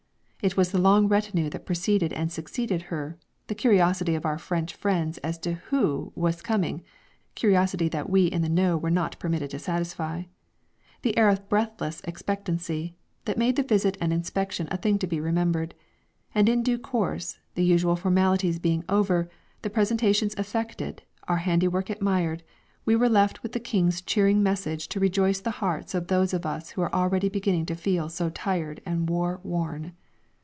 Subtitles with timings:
[0.43, 3.15] It was the long retinue that preceded and succeeded her,
[3.45, 6.81] the curiosity of our French friends as to who was coming
[7.35, 10.23] (curiosity that we in the know were not permitted to satisfy),
[11.03, 12.95] the air of breathless expectancy,
[13.25, 15.75] that made the visit and inspection a thing to be remembered.
[16.33, 19.29] And in due course, the usual formalities being over,
[19.61, 22.41] the presentations effected, our handiwork admired,
[22.83, 26.47] we were left with the King's cheering message to rejoice the hearts of those of
[26.47, 29.93] us who are already beginning to feel so tired and war worn.